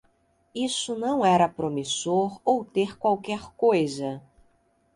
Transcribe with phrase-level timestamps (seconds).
[0.55, 4.19] Isso não era promissor ou ter qualquer coisa.